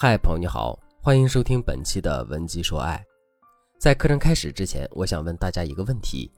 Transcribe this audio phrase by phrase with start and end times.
[0.00, 3.04] 嗨，朋友你好，欢迎收听本期的文姬说爱。
[3.80, 6.32] 在课程开始之前，我想问大家一个问题：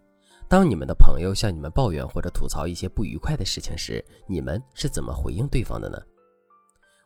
[0.49, 6.03] 当你们的朋友向你们抱怨或者吐槽一些不愉快的事情时，你们是怎么回应对方的呢？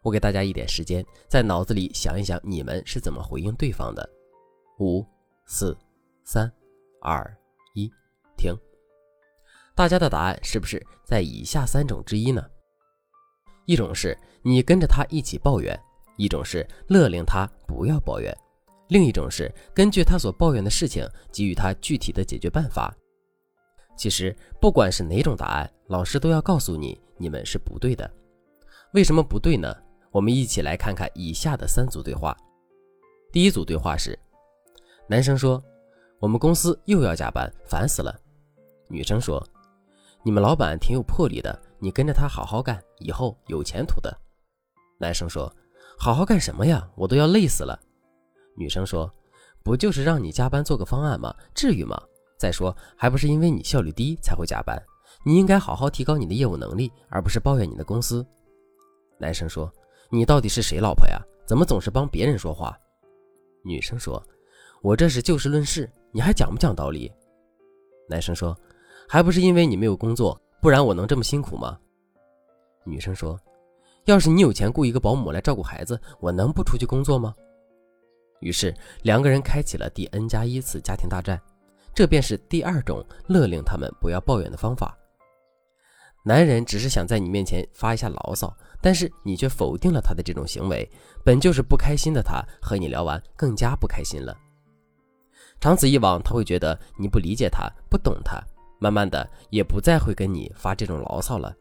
[0.01, 4.09] 我给大家一点时间，在脑子里想一想，你们是怎么回应对方的。
[4.79, 5.05] 五、
[5.47, 5.77] 四、
[6.23, 6.49] 三、
[7.03, 7.37] 二、
[7.75, 7.91] 一，
[8.37, 8.55] 停。
[9.75, 12.49] 大家的答案是不是在以下三种之一呢？
[13.67, 15.77] 一种是你跟着他一起抱怨。
[16.17, 18.33] 一种是勒令他不要抱怨，
[18.89, 22.95] 另一种是根据他所抱怨的事情给予他具体的解决办法。
[23.97, 28.09] 其实不管是哪种答案，老师都要告诉你，你们是不对的。
[28.93, 29.75] 为什么不对呢？
[30.13, 32.37] 我们一起来看看以下的三组对话。
[33.33, 34.17] 第一组对话是：
[35.09, 35.61] 男生说
[36.21, 38.17] ：“我们公司又要加班，烦死了。”
[38.89, 39.45] 女生说
[40.23, 44.17] ：“你们老板挺有魄力的，你跟着他好好干，以后有前途的。”
[44.99, 45.53] 男生说。
[45.99, 46.89] 好好干什么呀？
[46.97, 47.79] 我都要累死了。
[48.57, 49.11] 女生说
[49.65, 51.35] ：“不就是让你加班做个方案吗？
[51.55, 52.01] 至于吗？
[52.39, 54.81] 再说，还不是因为你效率低才会加班。
[55.25, 58.25] 你应该好好提高你的业务能力，而不是抱怨你的公司。”
[59.19, 59.73] 男生说
[60.11, 61.19] ：“你到底是谁老婆呀？
[61.47, 62.77] 怎么总是帮别人说话？”
[63.65, 64.23] 女生说
[64.83, 67.11] ：“我这是就事论事，你还讲不讲道理？”
[68.09, 68.55] 男生说
[69.09, 71.79] ：“还不是因为你没有工作，不然我能这么辛苦吗？”
[72.85, 73.39] 女生说。
[74.05, 77.35] 要是你有钱雇一个保姆来照顾孩子，我能不出去工作吗？
[78.41, 81.41] 于是两个人开启了第 n 加一次家庭大战，
[81.95, 84.95] 这便是第二种勒令他们不要抱怨的方法。
[86.23, 90.87] 男人只是想在你面前发一下牢骚，但是你却否定了他的这种行为，
[91.25, 94.37] 本就是不开心的他和你聊完更加不开心了。
[95.61, 98.39] 长此以往，他会觉得你不理解他，不懂他，
[98.79, 101.55] 慢慢的也不再会跟你发这种牢骚了。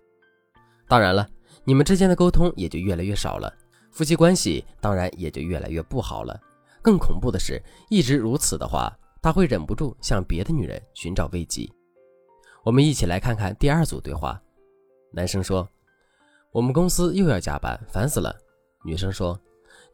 [0.90, 1.26] 当然了。
[1.66, 3.54] 你们之间的沟通也就越来越少了，
[3.92, 6.40] 夫妻关系当然也就越来越不好了。
[6.82, 8.92] 更恐怖的是，一直如此的话，
[9.22, 11.70] 他会忍不住向别的女人寻找慰藉。
[12.64, 14.42] 我们一起来看看第二组对话。
[15.14, 15.68] 男生说
[16.52, 18.36] ：“我们公司又要加班，烦死了。”
[18.84, 19.40] 女生说：“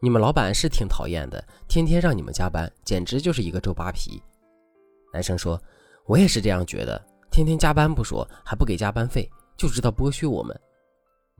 [0.02, 4.20] 你们老板是挺讨厌的，天天让你们加班，简直就是一个周扒皮。”
[5.12, 5.60] 男生说
[6.06, 10.58] ：“我也是这样觉得，天天加班不说，还不给加班费，就知道剥削我们。”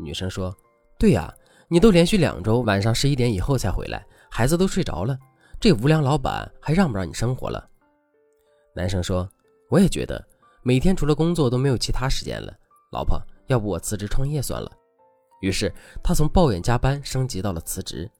[0.02, 0.54] 女生说
[0.98, 1.32] ：“对呀，
[1.68, 5.18] 你都连续两周晚上十一点以后才回来，孩子都睡着了，
[5.60, 7.68] 这无良老板还让不让你生活了？”
[8.74, 9.28] 男生说
[9.70, 10.24] ：“我也觉得，
[10.62, 12.52] 每天除了工作都没有其他时间了。
[12.92, 14.70] 老婆，要不我辞职创业算了。”
[15.40, 15.72] 于是
[16.02, 18.10] 他从抱怨加班升级到了辞职。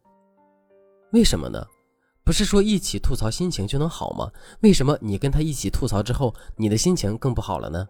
[1.13, 1.67] 为什么呢？
[2.25, 4.31] 不是说一起吐槽心情就能好吗？
[4.61, 7.87] 为什么你跟他一起吐槽之后，你的心情更不好了呢？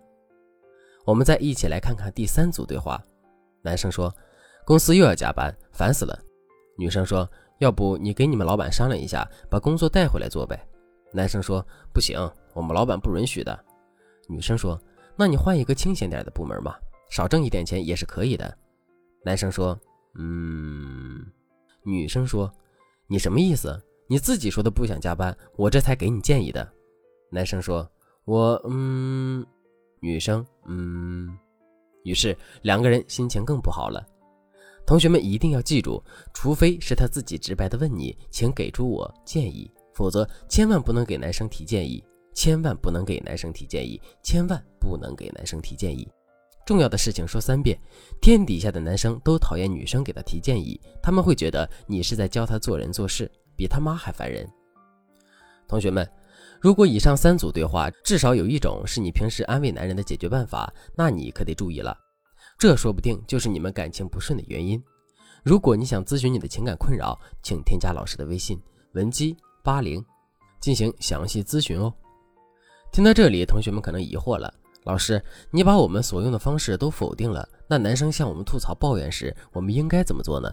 [1.05, 3.03] 我们再一起来看看第三组对话。
[3.63, 4.15] 男生说
[4.65, 6.19] ：“公司又要加班，烦死了。”
[6.79, 7.29] 女生说
[7.59, 10.59] ：“要不你给你们老板商量一下，把工作带回来做呗。”
[11.13, 12.19] 男生说：“不行，
[12.55, 13.65] 我们老板不允许的。”
[14.29, 14.81] 女生说
[15.17, 16.75] ：“那你换一个清闲点的部门嘛，
[17.11, 18.57] 少挣一点钱也是可以的。”
[19.25, 19.79] 男生说
[20.15, 21.27] ：“嗯。”
[21.85, 22.51] 女生说
[23.09, 23.79] ：“你什么意思？
[24.07, 26.67] 你自己说的不想加班，我这才给你建议的。”
[27.31, 27.87] 男生说
[28.25, 28.61] ：“我……
[28.69, 29.45] 嗯。”
[30.01, 31.37] 女生：“嗯。”
[32.03, 34.05] 于是两个人心情更不好了。
[34.87, 36.03] 同学们一定要记住，
[36.35, 42.03] 除非是他自己直白的问你，请给出我建议，否则千万不能给男生提建议，
[42.35, 46.09] 千万不能给男生提建议，千万不能给男生提建议。
[46.67, 47.79] 重要的事情说三遍：
[48.21, 54.49] 天底下的男生都讨厌女生给他提建议，他们会觉得你是在教他做人做事，比他妈还烦人。
[55.69, 56.09] 同学们。
[56.61, 61.97] 如果以上三组对话至少有一种是你平时安慰男人的解决办法，那你可得注意了，
[62.59, 64.83] 这说不定就是你们感情不顺的原因。
[65.43, 68.61] 如果你想咨询你的情感困扰，请添加老师的微信
[68.93, 69.35] 文姬
[69.65, 70.05] 八零，
[70.61, 71.91] 进行详细咨询哦。
[72.93, 74.53] 听到这里，同学们可能疑惑了，
[74.85, 80.51] 老师，你把我们所用的方式都否定了，那男生向我们吐槽抱怨时，我们应该怎么做呢？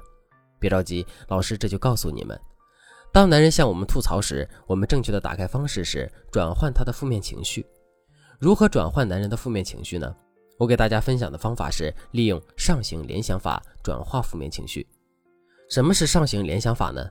[0.57, 2.39] 别着急，老师这就告诉你们。
[3.11, 7.65] 当男人向我们吐槽时，我们正确的打开方式是转换他的负面情绪。
[8.39, 10.15] 如何转换男人的负面情绪呢？
[10.59, 14.85] 我给大家分享的方法是利用上行联想法转化负面情绪。
[15.69, 17.09] 什么是上行联想法呢？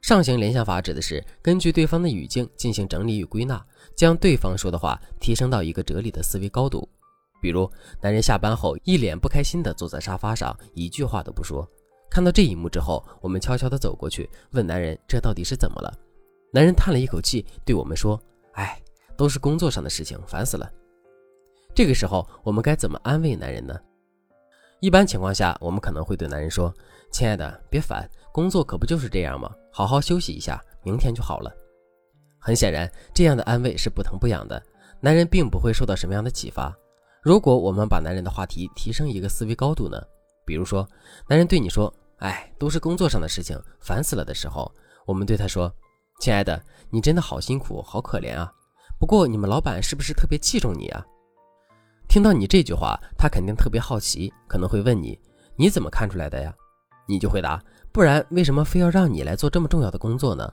[0.00, 3.64] 上行联想法指的是根据对方的语境进行整理与归纳，
[3.96, 6.88] 将对方说的话提升到一个哲理的思维高度。
[7.40, 7.70] 比如，
[8.00, 11.66] 男人下班后一脸不开心地坐在沙发上，一句话都不说。
[12.10, 15.92] 看到这一幕之后，我们悄悄地走过去，问男人：“这到底是怎么了？”
[16.52, 18.20] 男人叹了一口气，对我们说
[18.54, 18.80] ：“哎，
[19.16, 20.70] 都是工作上的事情，烦死了。”
[21.74, 23.78] 这个时候，我们该怎么安慰男人呢？
[24.80, 26.72] 一般情况下，我们可能会对男人说
[27.12, 29.54] ：“亲爱的，别烦，工作可不就是这样吗？
[29.70, 31.52] 好好休息一下，明天就好了。”
[32.40, 34.60] 很显然，这样的安慰是不疼不痒的，
[35.00, 36.74] 男人并不会受到什么样的启发。
[37.22, 40.00] 如果我们把男人的话题提升一个思维高度呢？
[40.46, 40.88] 比如说，
[41.28, 44.70] 男人对你说：“哎，都是工作上的事情，烦死了”的时候，
[45.06, 45.72] 我们对他说
[46.20, 46.60] ：“亲爱的，
[46.90, 48.52] 你真的好辛苦，好可怜啊。
[48.98, 51.04] 不过你们老板是不是特别器重你啊？”
[52.08, 55.18] 听到你这句话，他肯定特别好奇，可能会问你
[55.56, 56.52] ：“你怎么看出来的呀？”
[57.06, 57.62] 你就回答
[57.92, 60.52] ：“不然为什么非要让你来做这么重要的工作呢？”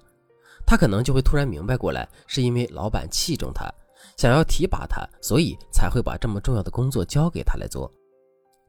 [0.68, 3.70] 他可能就会突然明白过来，是因为老板器重他，
[4.18, 7.92] 想要提拔他，所以才会把这么重要的工作交给他来做。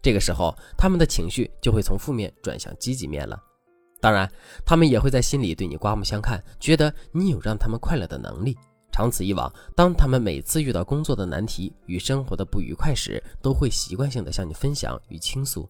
[0.06, 3.36] 这个时候，他们的情绪就会从负面转向积极面了。
[4.00, 4.30] 当然，
[4.64, 8.56] 他们也会在心里对你刮目相看，觉得你有让他们快乐的能力。
[8.92, 15.68] 长此以往，当他们每次遇到工作的难题与生活的不愉快时，都会习惯性的向你分享与倾诉。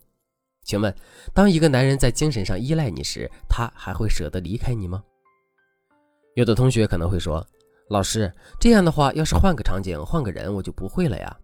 [0.64, 0.94] 请问，
[1.32, 5.02] 当一个男人在精神上依赖你时，他还会舍得离开你吗？
[6.34, 7.42] 有的同学可能会说
[7.88, 8.30] ：“老师，
[8.60, 11.34] 这样的话，要是换个场景，换个人，我就不会了呀。”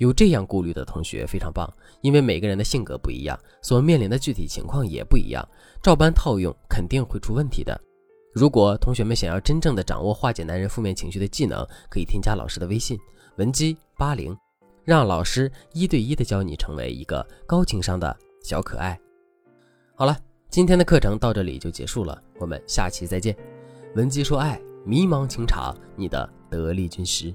[0.00, 1.70] 有这样顾虑的同学非常棒，
[2.00, 5.46] 因为每个人的性格不一样，所面临的具体情况也不一样，
[5.82, 7.78] 照搬套用肯定会出问题的。
[8.32, 12.98] 如果同学们想要真正的掌握化解男人负面情绪的技能，可以添加老师的微信
[13.36, 14.34] 文姬八零，
[14.84, 18.98] 让老师一对一的教你成为一个高情商的小可爱。
[19.94, 20.16] 好了，
[20.48, 23.36] 今天的课程到这里就结束了，我们下期再见。
[23.96, 27.34] 文姬说爱，迷茫情场，你的得力军师。